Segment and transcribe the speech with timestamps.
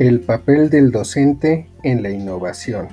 [0.00, 2.88] El papel del docente en la innovación.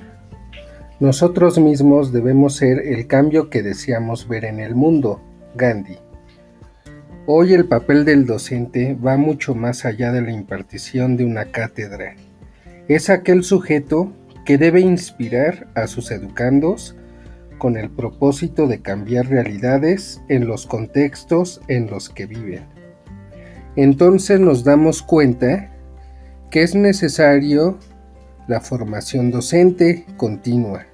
[1.00, 5.18] Nosotros mismos debemos ser el cambio que deseamos ver en el mundo.
[5.54, 5.96] Gandhi.
[7.24, 12.14] Hoy el papel del docente va mucho más allá de la impartición de una cátedra.
[12.88, 14.12] Es aquel sujeto
[14.44, 16.94] que debe inspirar a sus educandos
[17.56, 22.66] con el propósito de cambiar realidades en los contextos en los que viven.
[23.76, 25.72] Entonces nos damos cuenta
[26.50, 27.78] que es necesario
[28.46, 30.86] la formación docente continua,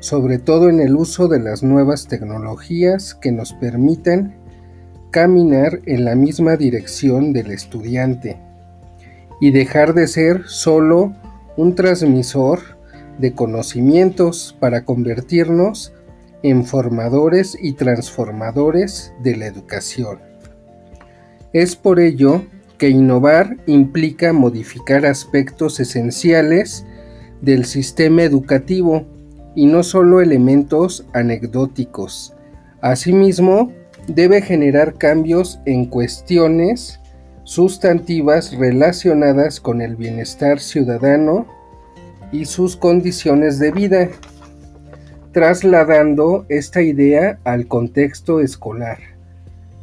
[0.00, 4.34] sobre todo en el uso de las nuevas tecnologías que nos permitan
[5.10, 8.38] caminar en la misma dirección del estudiante
[9.40, 11.12] y dejar de ser solo
[11.56, 12.60] un transmisor
[13.18, 15.92] de conocimientos para convertirnos
[16.42, 20.18] en formadores y transformadores de la educación.
[21.52, 22.42] Es por ello
[22.82, 26.84] que innovar implica modificar aspectos esenciales
[27.40, 29.06] del sistema educativo
[29.54, 32.34] y no solo elementos anecdóticos.
[32.80, 33.70] Asimismo,
[34.08, 36.98] debe generar cambios en cuestiones
[37.44, 41.46] sustantivas relacionadas con el bienestar ciudadano
[42.32, 44.08] y sus condiciones de vida,
[45.30, 48.98] trasladando esta idea al contexto escolar.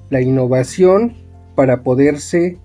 [0.10, 1.14] La innovación,
[1.56, 2.58] para poderse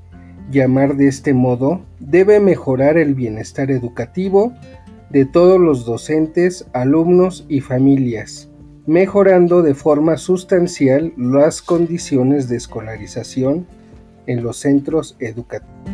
[0.50, 4.52] llamar de este modo, debe mejorar el bienestar educativo
[5.10, 8.50] de todos los docentes, alumnos y familias,
[8.86, 13.66] mejorando de forma sustancial las condiciones de escolarización
[14.26, 15.93] en los centros educativos.